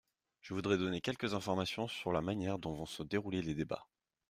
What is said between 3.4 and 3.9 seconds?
les débats.